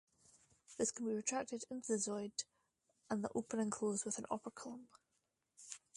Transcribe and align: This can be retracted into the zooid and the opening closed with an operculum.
This 0.79 0.89
can 0.89 1.05
be 1.05 1.13
retracted 1.13 1.63
into 1.69 1.91
the 1.91 1.99
zooid 1.99 2.45
and 3.11 3.23
the 3.23 3.29
opening 3.35 3.69
closed 3.69 4.03
with 4.03 4.17
an 4.17 4.25
operculum. 4.31 4.87